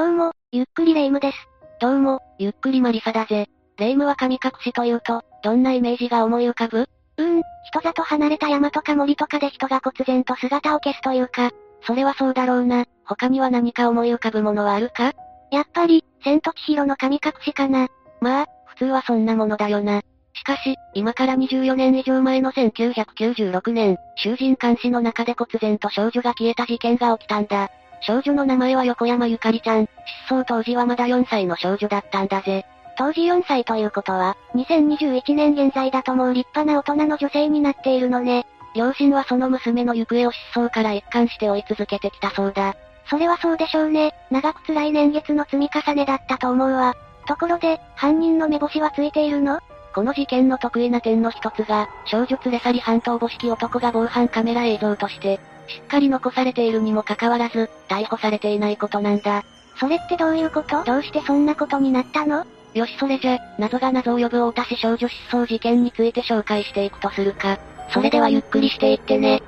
[0.00, 1.36] どうも、ゆっくりレ夢ムです。
[1.78, 3.50] どうも、ゆっくりマリサだぜ。
[3.76, 6.88] レ夢ムは神隠しというと、どんなイメージが思い浮かぶ？
[7.18, 11.50] うーん、人里離れた山とか森とかで人が忽然と姿を消すというか、
[11.86, 12.86] それはそうだろうな。
[13.04, 15.12] 他には何か思い浮かぶものはあるか？
[15.50, 17.88] やっぱり、千と千尋の神隠しかな。
[18.22, 20.00] まあ、普通はそんなものだよな。
[20.32, 27.68] しかし、今から24年以上前の1996年、囚人監視の中で忽然と少女が消えた事件が起きたんだ。
[28.00, 29.88] 少女の名前は横山ゆかりちゃん。
[30.28, 32.64] 失踪当時はまだ4歳の少女だったんだぜ。
[32.96, 38.46] 当時4歳ということは、2021年現在だともう立派な大人の女性になっているのね。
[38.74, 42.74] 両親はその娘の行方を失踪から一貫して追い続けてきたそうだ。
[43.08, 44.12] それはそうでしょうね。
[44.30, 46.94] 長く辛い年月の積み重ねだったと思うわ。
[47.26, 49.60] ところで、犯人の目星はついているの？
[49.94, 59.44] この事件の得意な点の一つが、少女連れ去り半島母式男が防犯カメラ映像として、しっかり残されているにもかかわらず、逮捕されていないことなんだ。
[59.78, 60.82] それってどういうこと？
[60.84, 62.44] どうしてそんなことになったの？
[62.74, 67.58] よしそれじゃ、謎が謎を呼ぶ太田市少女失踪事件について紹介していくとするか。
[67.92, 69.42] それではゆっくりしていってね。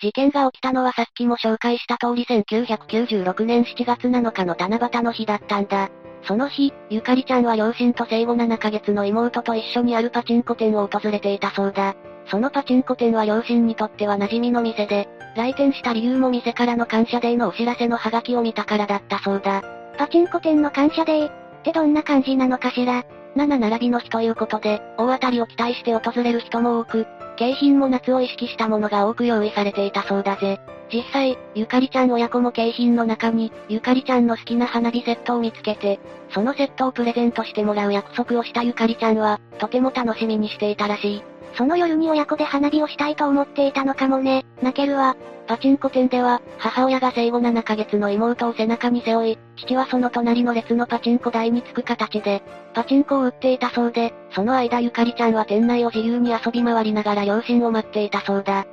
[0.00, 5.90] 事件が起きたのはさっきも紹介した通り1996年7月7日の七夕の日だったんだ。
[6.26, 11.94] その日、ゆかりちゃんは両親と生後7ヶ月の妹と一緒にあるパチンコ店を訪れていたそうだ。
[12.26, 19.62] そのパチンコ店は両親にとっては馴染みの店で、来店した理由も店からの感謝デーのお知らせのハガキを見たからだったそうだ。
[19.98, 23.04] パチンコ店の感謝デーってどんな感じなのかしら
[23.36, 30.60] ？7並びの日ということで、大当たりを期待して訪れる人も多く、景品も夏を意識したものが多く用意されていたそうだぜ。
[30.92, 35.98] 実際、ゆかりちゃん親子も景品の中に、ゆかりちゃんの好きな花火セットを見つけて、
[36.30, 41.22] そのセットをプレゼントしてもらう約束をしたゆかりちゃんは、とても楽しみにしていたらしい。
[41.56, 44.44] その夜に親子で花火をしたいと思っていたのかもね。
[44.62, 45.16] 泣けるわ。
[45.46, 58.66] パチンコ店では、母親が生後7ヶ月の妹を背中に背負い、父はその隣の列のパチンコ台に着く形で、パチンコを売っていたそうで、その間ゆかりちゃんは店内を自由に遊び回りながら両親を待っていたそうだ。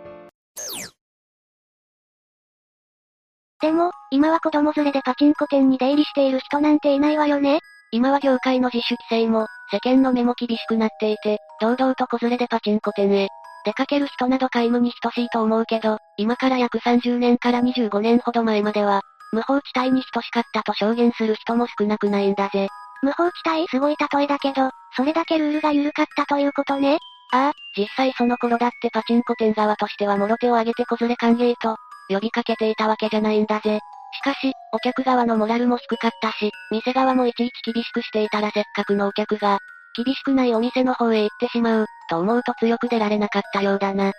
[3.62, 7.60] でも、今は子供連れでパチンコ店に出入りしている人なんていないわよね
[7.92, 13.28] 今は業界の自主規制も、世間の目も厳しくなっていて、堂々と子連れでパチンコ店へ、
[13.66, 19.02] 出かける人など皆無に等しいと思うけど、今から約30年から25年ほど前までは、
[19.34, 22.70] 無法地帯に等しかったと証言する人も少なくないんだぜ。
[23.02, 26.98] 無法地帯すごい例えだけど、それだけルールが緩かったということね。
[27.34, 31.78] ああ、実際その頃だってパチンコ店側としてはもろ手を挙げて子連れ歓迎と、
[32.10, 33.80] 呼びかけていたわけじゃないんだぜ。
[34.14, 39.60] しかし、お客側のモラルも低かったし、店側もいちいち厳しくしていたらせっかくのお客が、
[39.96, 44.12] 厳しくないお店の方へ行ってしまう、と思うと強く出られなかったようだな。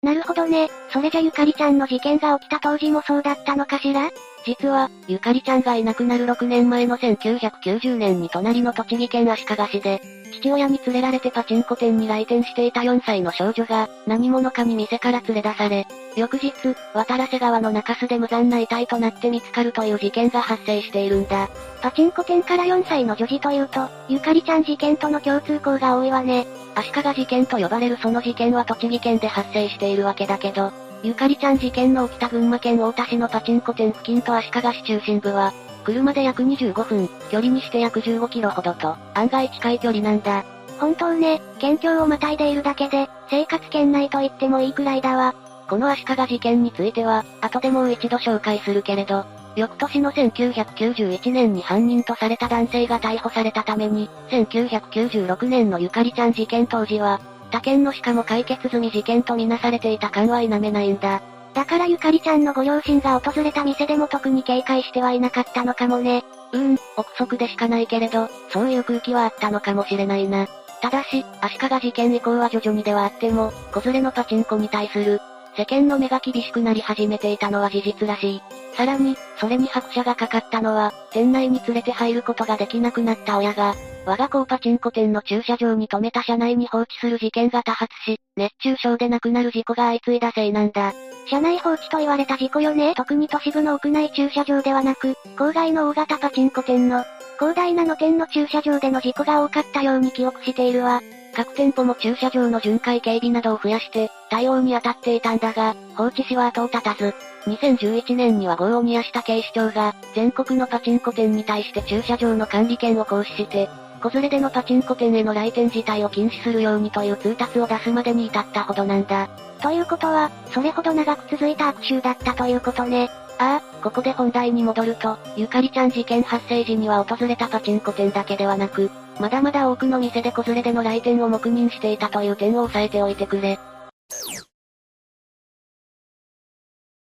[0.00, 0.68] なるほどね。
[0.92, 4.10] それじゃゆかりちゃんの事件が起きた当時もそうだったのかしら？
[4.46, 10.00] 実は、ゆかりちゃんがいなくなる6年前の1990年に隣の栃木県足利市で、
[10.40, 15.84] 父親に連れられてパチンコ店に来店していた4歳の少女が、何者かに店から連れ出され、
[16.16, 16.52] 翌日、
[16.94, 21.48] 渡良瀬川の中州で無残な遺体となって見つかるという事件が発生しているんだ。
[21.82, 26.46] パチンコ店から4歳の女児というと、ゆかりちゃん事件との共通項が多いわね。
[26.78, 30.72] 足利事件と呼ばれるその事件は栃木県で発生しているわけだけど、
[31.02, 35.52] ゆかりちゃん事件の起きた群馬県太田市のパチンコ店付近と足利市中心部は、
[35.84, 40.44] 車で約25分、距離にして約15キロほどと、案外近い距離なんだ。
[40.78, 45.34] 本当ね、県境をまたいでいるだけで、生活圏内と言ってもいいくらいだわ。
[45.68, 49.24] この足利事件については、後でもう一度紹介するけれど、
[49.58, 57.20] 翌年の1991年に犯人とされた男性が逮捕されたために、1996年のゆかりちゃん事件当時は、
[57.50, 61.22] 他県のしかも解決済み事件とみなされていた感は否めないんだ。
[61.54, 66.22] だからゆかりちゃんのご両親が訪れた店でも特に警戒してはいなかったのかもね。
[66.52, 70.46] うん、憶測でしかないけれど、そういう空気はあったのかもしれないな。
[70.80, 75.20] ただし、足利事件以降は徐々にではあっても、子連れのパチンコに対する、
[75.56, 78.42] 世間の目が厳しくなり始めていたのは事実らしい。
[78.76, 83.74] さらに、それに拍車がかかったのは、店内に連れて入ることができなくなった親が、
[84.06, 90.92] 我が校パチンコ店の駐車場に停めた車内に放置する事件が多発し、熱中症で亡くなる事故が相次いだせいなんだ。
[91.28, 92.94] 車内放置と言われた事故よね。
[92.94, 97.04] 特に都市部の屋内駐車場ではなく、郊外の大型パチンコ店の、
[97.38, 101.00] 広大なの店の駐車場での事故が多かったように記憶しているわ。
[101.38, 107.14] 各店舗も駐車場の巡回警備などを増やして、対応に当たっていたんだが、放置しは後を絶たず、
[107.46, 113.68] 2011年には業を煮やした警視庁が、全国のパチンコ店に対して駐車場の管理権を行使して、
[114.02, 119.28] 子連れでのパチンコ店への来店自体を禁止するようにという通達を出すまでに至ったほどなんだ。
[119.62, 123.10] ということは、それほど長く続いた悪臭だったということね。
[123.38, 133.58] ああ、ここで本題に戻ると、ゆかりちゃん事件発生時には訪れたパチンコ店だけではなく、まだまだ多くの店で子連れでの来店を黙認していたという点を押さえておいてくれ。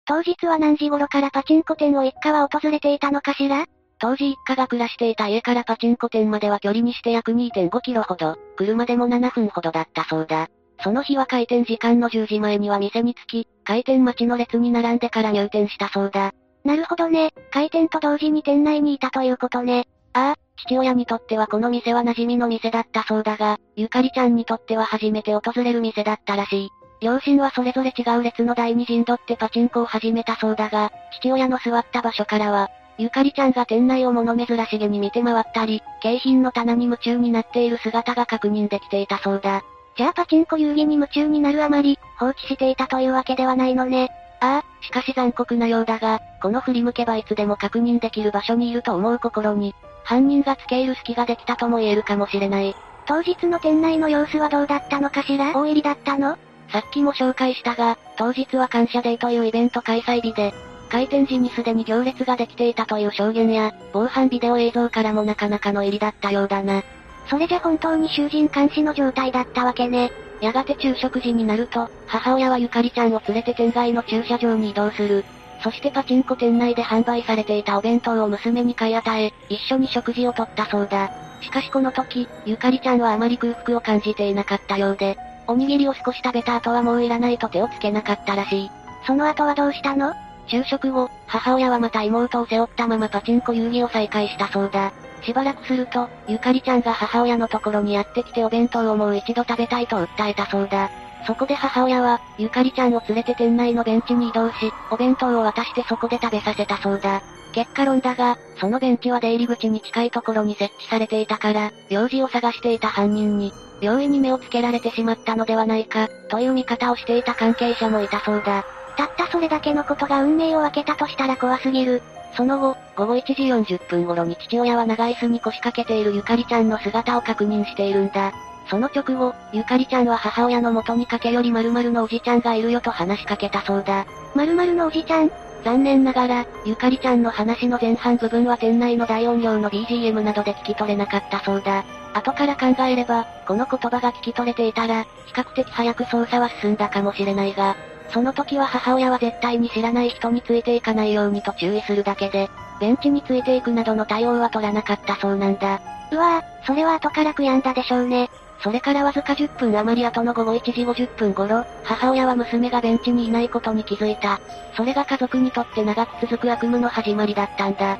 [0.06, 3.66] 当日は何時頃からパチンコ店を一家は訪れていたのかしら？
[4.00, 10.48] 当時一家が暮らしていた家からパチンコ店までは距離にして約2.5キロほど、車でも7分ほどだったそうだ。
[10.82, 16.32] その日は開店時間の10時前には店に着き、開店待ちの列に並んでから入店したそうだ。
[16.64, 19.86] なるほどね、開店と同時に店内にいたということね。
[20.14, 20.34] ああ、
[20.66, 26.70] 父親にとってはこの店は馴染みの店だったそうだが、ゆかりちゃんにとっては初めて訪れる店だったらしい。
[27.00, 32.68] 両親はそれぞれ違う列の台に陣取ってパチンコを始めたそうだが、父親の座った場所からは、
[32.98, 39.62] ゆかりちゃんが店内を物珍しげに見て回ったり、景品の棚に夢中になっている姿が確認できていたそうだ。
[39.96, 44.10] じゃあパチンコ遊戯に夢中になるあまり、放置していたというわけではないのね。
[44.40, 49.74] ああ、しかし残酷なようだが、この振り向けばいつでも確認できる場所にいると思う心に、
[50.04, 52.74] 犯人が付け入る隙ができたとも言えるかもしれない。
[53.06, 55.52] 当日の店内の様子はどうだったのかしら？
[55.52, 56.36] 大入りだったの？
[56.70, 60.54] さっきも紹介したが、当日は感謝デーというイベント開催日で、
[60.88, 66.82] 開店時にすでに行列ができていたという証言や、防犯ビデオ映像からもなかなかの入りだったようだな。
[67.28, 70.10] それじゃ本当に囚人監視の状態だったわけね。
[70.40, 75.24] やがて昼食時になると、母親はゆかりちゃんを連れて店外の駐車場に移動する。
[75.62, 81.10] そしてパチンコ店内で販売されていたお弁当を娘に買い与え、一緒に食事をとったそうだ。
[81.42, 85.16] しかしこの時、ゆかりちゃんはあまり空腹を感じていなかったようで、
[85.46, 88.70] おにぎりを少し食べた後はもういらないと手をつけなかったらしい。
[89.06, 90.14] その後はどうしたの？
[90.46, 94.92] 昼食後、母親はまた妹を背負ったままパチンコ遊戯を再開したそうだ。
[95.22, 100.90] しばらくすると、ゆかりちゃんが母親のところにやってきてお弁当をもう一度食べたいと訴えたそうだ。
[101.26, 107.22] そこで母親は、ゆかりちゃんを連れて店内のベンチに移動し、お弁当を渡してそこで食べさせたそうだ。
[107.52, 118.64] 結果論だが、そのベンチは出入り口に近いところに設置されていたから、用事を探していた犯人に、容易に目をつけられてしまったのではないか、という見方をしていた関係者もいたそうだ。
[118.96, 122.02] たったそれだけのことが運命を分けたとしたら怖すぎる。
[122.36, 123.34] その後、午後1時
[123.74, 128.32] 40分頃に父親は長椅子に腰掛けているゆかりちゃんの姿を確認しているんだ。
[128.70, 134.06] その直後、ゆかりちゃんは母親の元に駆け寄り〇〇のおじちゃんがいるよと話しかけたそうだ。
[134.36, 135.30] 〇〇のおじちゃん？
[135.64, 141.84] 残念ながら、ゆかりちゃんの話の前半部分は店内の大音量の BGM などで聞き取れなかったそうだ。
[142.14, 147.76] 後から考えれば、この言葉が聞き取れていたら、比較的早く捜査は進んだかもしれないが、
[148.12, 152.48] その時は母親は絶対に知らない人についていかないようにと注意するだけで、
[152.80, 155.80] ベンチについていくなどの対応は取らなかったそうなんだ。
[156.12, 158.30] うわぁ、それは後から悔やんだでしょうね。
[158.62, 164.40] それからわずか10分余り後の午後1時50分頃、母親は娘がベンチにいないことに気づいた。
[164.76, 167.98] それが家族にとって長く続く悪夢の始まりだったんだ。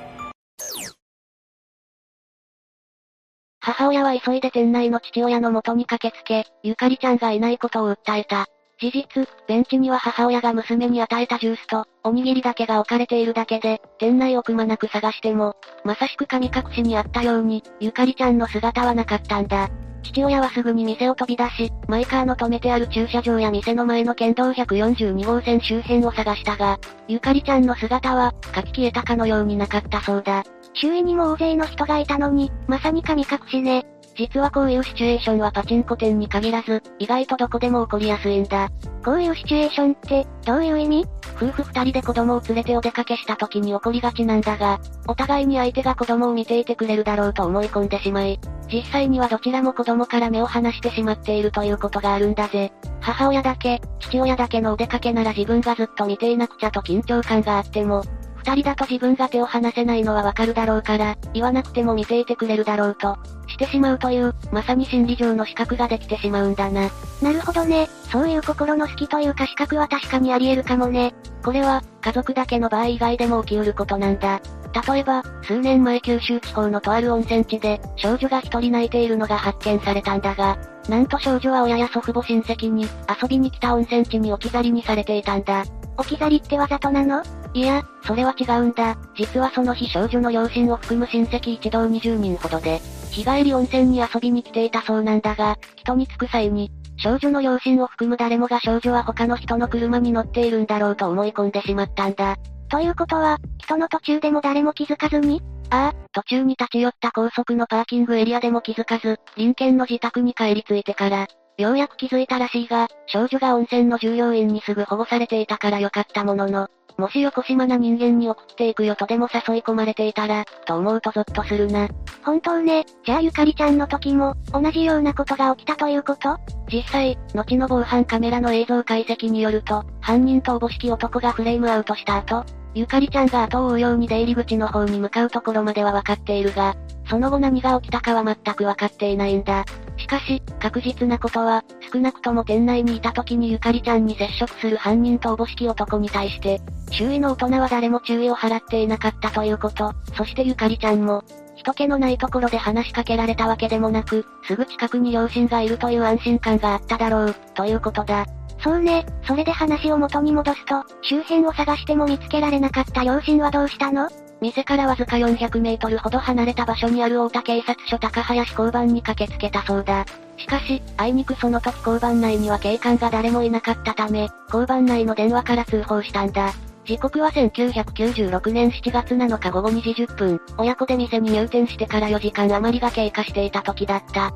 [3.60, 8.46] 母親は急いで店内の父親の元に駆けつけ、ゆかりちゃんがいないことを訴えた。
[8.80, 15.54] 事実、ベンチには母親が娘に与えたジュースと、おにぎりだけが置かれているだけで、店内をくまなく探しても、
[15.84, 19.68] まさしく神隠しにあったように、ゆかりちゃんの姿はなかったんだ。
[20.02, 30.44] 父親はすぐに店を飛び出し、マイカーの止めてある駐車場や店の前の県道142号線周辺を探したが、ゆかりちゃんの姿は、書き消えたかのようになかったそうだ。
[30.74, 33.86] 周囲にも大勢の人がいたのに、まさに神隠しね。
[34.20, 38.68] 実はこういうシチュエーションはパチンコ店に限らず、意外とどこでも起こりやすいんだ。
[39.02, 41.06] こういうシチュエーションって、どういう意味？
[41.36, 48.38] 夫婦二人で子供を連れてお出かけした時に起こりがちなんだが、お互いに相手が子供を見ていてくれるだろうと思い込んでしまい、
[48.70, 52.74] 実際にはどちらも子供から目を離してしまっているということがあるんだぜ。
[53.00, 58.02] 母親だけ、父親だけのお出かけなら自分がずっと見ていなくちゃと緊張感があっても、
[58.36, 63.16] 二人だと自分が手を離せないのはわかるだろうから、言わなくても見ていてくれるだろうと、
[63.60, 66.88] してしまうという、まさに心理上の資格ができてしまうんだな。
[67.20, 67.88] なるほどね。
[68.10, 71.12] そういう心の隙というか資格は確かにあり得るかもね。
[71.44, 74.40] これは、家族だけの場合以外でも起きうることなんだ。
[74.88, 80.56] 例えば、数年前九州地方のとある温泉地で、少女が一人泣いているのが発見されたんだが、
[80.88, 82.86] なんと少女は親や祖父母親戚に、
[83.22, 85.64] 遊びに来た温泉地に置き去りにされていたんだ。
[85.98, 87.22] 置き去りってわざとなの？
[87.52, 88.96] いや、それは違うんだ。
[89.16, 102.36] 実はその日少女の両親を含む親戚一同20人ほどで、日帰り温泉に遊びに来ていたそうなんだが、人に着く際に、少女の両親を含む誰もが少女は他の人の車に乗っているんだろうと思い込んでしまったんだ。
[102.68, 111.26] ということは、人の途中でも誰も気づかずにああ、途中に立ち寄った高速のパーキングエリアでも気づかず、隣県の自宅に帰り着いてから、
[111.58, 116.68] ようやく気づいたらしいが、少女が温泉の従業員にすぐ保護されていたからよかったものの、
[117.00, 121.88] もし横島な人間に送っていくよとでも誘い込まれていたら、と思うとゾッとするな。
[122.22, 126.36] 本当ね、じゃあゆかりちゃんの時も、同じようなことが起きたということ？
[126.70, 136.76] 実際、後の防犯カメラの映像解析によると、犯人とおぼしき男がフレームアウトした後、ゆかりちゃんが後を追うように出入り口の方に向かうところまでは分かっているが、
[137.08, 139.64] その後何が起きたかは全く分かっていないんだ。
[140.10, 141.62] しかし、確実なことは、
[141.92, 151.22] 少なくとも店内にいた時にゆかりちゃんに接触する犯人とおぼしき男に対して、周囲の大人は誰も注意を払っていなかったということ、そしてゆかりちゃんも、
[151.54, 158.26] 人気のないところで話しかけられたわけでもなく、すぐ近くに両親がいるという安心感があっただろう、ということだ。
[158.64, 164.08] そうね、それで話を元に戻すと、周辺を探しても見つけられなかった両親はどうしたの？
[164.40, 170.06] 店からわずか400メートルほど離れた場所にある大田警察署高林交番に駆けつけたそうだ。
[170.38, 176.52] しかし、あいにくその時交番内には警官が誰もいなかったため、交番内の電話から通報したんだ。
[176.86, 184.32] 時刻は1996年7月7日午後2時10分、親子で店に入店してから4時間余りが経過していた時だった。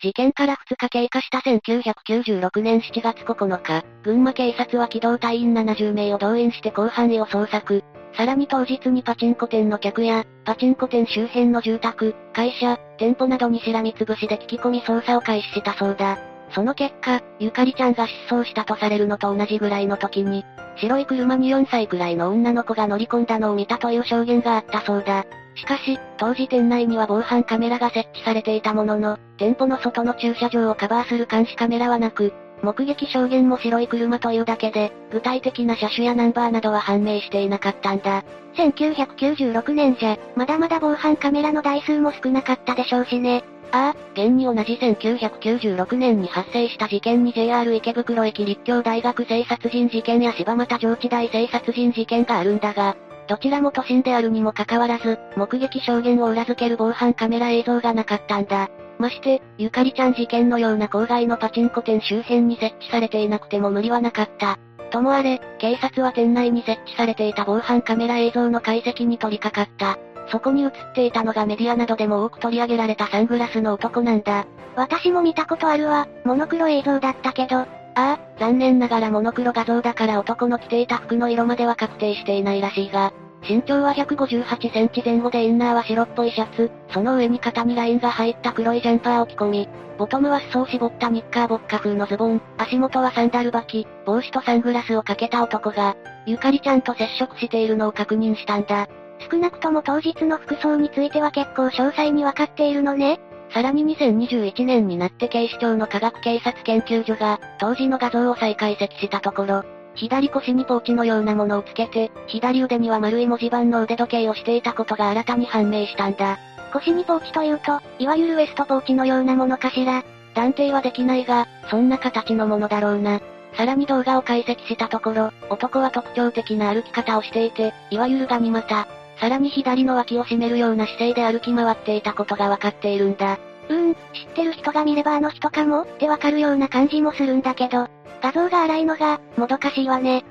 [0.00, 7.82] 事件から2日経過した1996年7月9日、群馬警察は機動隊員70名を動員して広範囲を捜索。
[8.16, 16.16] さらに当日にパチンコ店の客や、パチンコ店周辺の住宅、会社、店舗などにしらみつぶしで聞き込み捜査を開始したそうだ。
[16.54, 20.44] その結果、ゆかりちゃんが失踪したとされるのと同じぐらいの時に、
[20.76, 25.24] 白い車に4歳くらいの女の子が乗り込んだのを見たという証言があったそうだ。
[25.58, 38.24] しかし、当時店内には防犯カメラが設置されていたものの、店舗の外の駐車場をカバーする監視カメラはなく、目撃証言も白い車というだけで、具体的な車種やナンバーなどは判明していなかったんだ。
[38.56, 43.42] 1996年じゃ、まだまだ防犯カメラの台数も少なかったでしょうしね。
[43.70, 52.96] ああ、現に同じ1996年に発生した事件に JR 池袋駅立教大学生殺人事件や柴又上智大生殺人事件があるんだが、
[53.28, 58.68] どちらも都心であるにもかかわらず、目撃証言を裏付ける防犯カメラ映像がなかったんだ。
[58.98, 64.58] まして、ゆかりちゃん事件のような郊外のパチンコ店周辺に設置されていなくても無理はなかった。
[64.90, 69.98] ともあれ、警察は店内に設置されていた防犯カメラ映像の解析に取り掛かった。
[70.30, 74.46] そこに映っていたのがメディアなどでも多く取り上げられたサングラスの男なんだ。
[74.74, 77.66] 私も見たことあるわ、モノクロ映像だったけど。
[77.98, 83.12] ああ、残念ながらモノクロ画像だから男の着ていた服の色までは確定していないらしいが、
[83.42, 98.86] 身長は158センチ前後でインナーは白っぽいシャツ、その上に肩にラインが入った黒いジャンパーを着込み、ボトムは裾を絞ったニッカーボッカ風のズボン、足元はサンダル履き、帽子とサングラスをかけた男が、ゆかりちゃんと接触しているのを確認したんだ。
[99.28, 103.18] 少なくとも当日の服装については結構詳細にわかっているのね。
[103.52, 109.64] さらに2021年になって警視庁の科学警察研究所が、当時の画像を再解析したところ、
[109.94, 116.38] 左腰にポーチのようなものをつけて、左腕には丸い文字盤の腕時計をしていたことが新たに判明したんだ。
[116.72, 120.04] 腰にポーチというと、いわゆるウエストポーチのようなものかしら。
[120.34, 123.20] 断定はできないが、そんな形のものだろうな。
[123.54, 128.86] さらに動画を解析したところ、男は特徴的な歩き方をしていて、いわゆるガニ股、
[129.20, 133.38] さらに左の脇を締めるような姿勢で歩き回っていたことがわかっているんだ。
[133.68, 134.00] うーん、知っ
[134.34, 137.88] てる人が見ればあの人かもってわかるような感じもするんだけど、
[138.22, 140.24] 画像が荒いのが、もどかしいわね。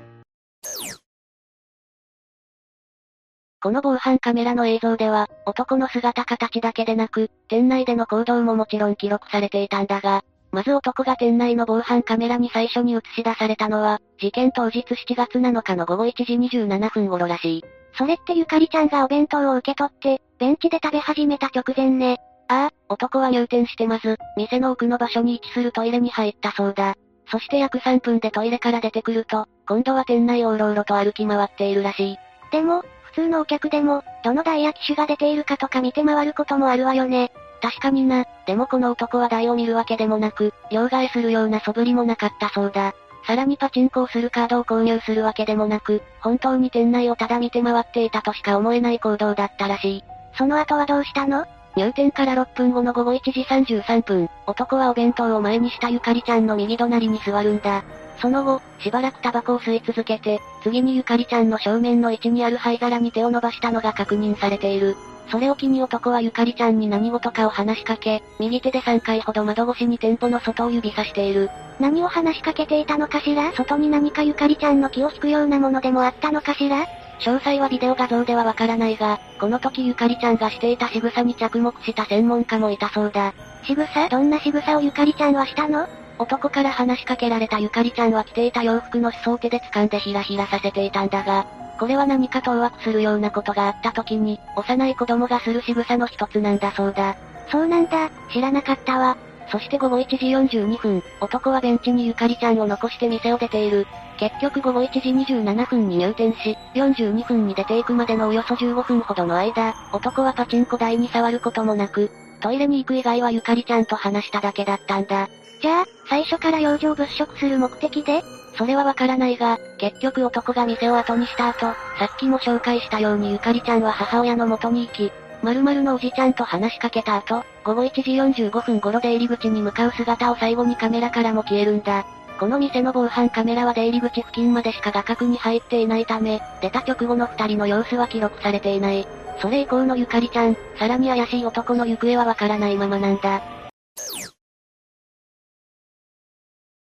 [3.60, 17.64] この防犯カメラの映像では、男の姿形だけでなく、店内での行動ももちろん記録されていたんだが、まず男が店内の防犯カメラに最初に映し出されたのは、事件当日7月7日の午後1時27分頃らしい。
[17.96, 22.18] それってゆかりちゃんがお弁当を受け取って、ベンチで食べ始めた直前ね。
[22.48, 26.94] ああ、男は入店してまず、店の奥の場所に位置するトイレに入ったそうだ。
[27.30, 32.16] そして約3分でトイレから出てくると、今度は店内をうろうろと歩き回っているらしい。
[32.50, 37.32] でも、普通のお客でも、どの台や機種が出ているかとか見て回ることもあるわよね。
[37.60, 42.94] 確かにな、でもこの男は台を見るわけでもなく、両替するような素振りもなかったそうだ。
[43.26, 50.04] さらにパチンコをするカードを購入するわけでもなく、本当に店内をただ見て回っていたとしか思えない行動だったらしい。
[50.36, 51.46] その後はどうしたの？
[51.78, 57.84] 入店から6分後の午後1時33分、男はお弁当を前にしたゆかりちゃんの右隣に座るんだ。
[58.20, 64.96] その後、しばらくタバコを吸い続けて、次にゆかりちゃんの正面の位置にある灰皿に手を伸ばしたのが確認されている。
[65.30, 71.48] それを機に男はゆかりちゃんに何事かを話しかけ、右手で3回ほど窓越しに店舗の外を指さしている。
[71.78, 73.52] 何を話しかけていたのかしら？
[73.52, 76.86] 外に何かゆかりちゃんの気を引くようなものでもあったのかしら？
[77.20, 83.34] 詳細はビデオ画像ではわからないが、この時ゆかりちゃんがしていた仕草に着目した専門家もいたそうだ。
[83.64, 84.08] 仕草？
[84.08, 85.86] どんな仕草をゆかりちゃんはしたの？
[86.18, 91.46] 男から話しかけられたゆかりちゃんは着ていた洋服の裾を手で掴んでひらひらさせていたんだが、
[91.78, 97.16] これは何か当惑するようなことがあった時に、幼い子供がする仕草の一つなんだそうだ。
[97.50, 99.16] そうなんだ、知らなかったわ。
[99.50, 100.16] そして午後1時
[100.58, 103.86] 42分、男はベンチにゆかりちゃんを残して店を出ている。
[104.18, 112.10] 結局午後1時27分に入店し、42分に出ていくまでのおよそ15分ほどの間、男はパチンコ台に触ることもなく、
[112.40, 115.28] トイレに行く以外はゆかりちゃんと話しただけだったんだ。
[115.60, 118.22] じゃあ、最初から養生物色する目的で？
[118.56, 121.76] それはわからないが、結局男が店を後にした後、さ
[122.12, 128.02] っきも紹介したようにゆかりちゃんは母親の元に行き、〇〇のおじちゃんと話しかけた後、午後1時
[128.42, 132.04] 45分頃出入り口に向かう姿を最後にカメラからも消えるんだ。
[132.38, 139.06] この店の防犯カメラは出入り口付近までしか画角に入っていないため、出た直後の二人の様子は記録されていない。
[139.40, 143.42] それ以降のゆかりちゃん、さらに怪しい男の行方はわからないままなんだ。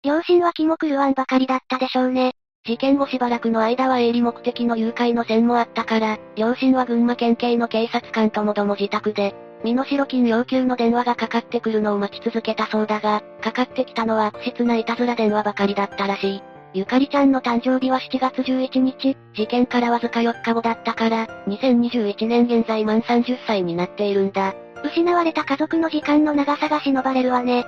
[0.04, 2.34] 両親は気も狂わんばかりだったでしょうね。
[2.66, 16.44] 事件後しばらくの間は営利目的の誘拐の線もあったから、両親は群馬県警の警察官ともども自宅で、身代金要求の電話がかかってくるのを待ち続けたそうだが、かかってきたのは悪質ないたずら電話ばかりだったらしい。
[16.74, 24.54] ゆかりちゃんの誕生日は7月11日、事件からわずか4日後だったから、2021年現在満30歳になっているんだ。
[24.84, 27.66] 失われた家族の時間の長さが忍ばれるわね。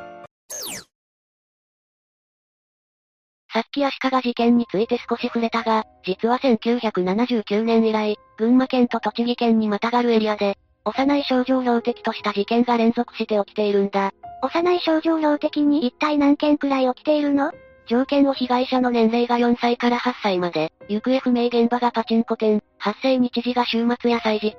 [3.54, 14.12] さっき足利事件について少し触れたが、実は1979年以来、群馬県と栃木県にまたがるエリアで、幼い少女を標的とした事件が連続して起きているんだ。
[14.42, 17.52] 幼い少女を標的に一体何件くらい起きているの？
[17.88, 24.56] 条件を被害者の年齢が4歳から8歳まで、行方不明現場がパチンコ店、発生日時が週末や祭日、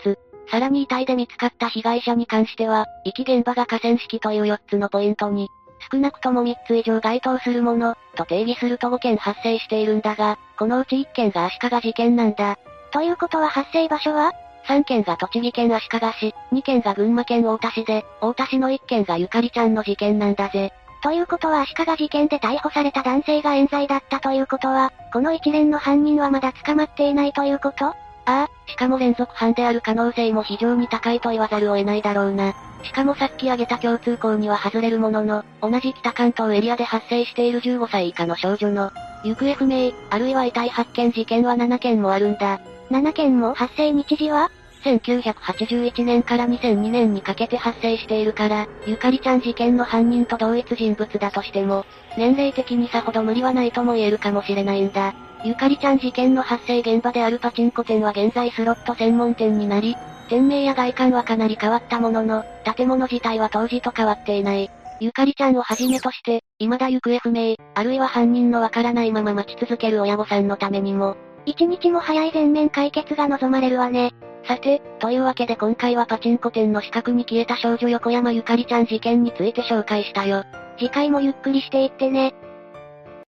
[0.51, 5.49] さらに遺体で見つかった被害者に関しては、遺棄現場が河川敷という4つのポイントに、
[5.91, 12.59] 少なくとも3つ以上該当するもの、と定義すると5件発生しているんだが、このうち1件が足利事件なんだ。
[12.93, 14.33] ということは発生場所は？
[14.69, 20.73] ?3 件が栃木県足利市、2件が群馬県太田市で、太田市の1件がゆかりちゃんの事件なんだぜ。
[21.03, 27.87] ということは足利事件で逮捕された男性が冤罪だったということは、この一連の犯人はまだ捕まっていないということ？
[27.87, 27.95] あ
[28.25, 32.55] あ、しかも連続犯である可能性も非常に高いと言わざるを得ないだろうな。
[32.85, 38.93] しかもさっき挙げた共通項には外れるものの、同じ北関東エリアで発生している15歳以下の少女の、
[39.25, 42.61] 行方不明、あるいは遺体発見事件は7件もあるんだ。
[42.93, 44.51] 7件も発生日時は
[44.85, 51.87] ？1981年から2002年にかけて発生しているから、ゆかりちゃん事件の犯人と同一人物だとしても、
[52.19, 55.15] 年齢的にさほど無理はないとも言えるかもしれないんだ。
[55.43, 59.97] ゆかりちゃん事件の発生現場であるパチンコ店は現在スロット専門店になり、
[60.29, 62.45] 店名や外観はかなり変わったものの、
[62.77, 64.71] 建物自体は当時と変わっていない。
[65.01, 74.13] ゆかりちゃんをはじめとして、未だ行方不明、あるいは犯人のわからないまま待ち続ける親御さんのためにも、一日も早い全面解決が望まれるわね。
[74.47, 80.45] さて、というわけで今回はパチンコ店の四角に消えた少女横山ゆかりちゃん事件について紹介したよ。
[80.79, 82.35] 次回もゆっくりしていってね。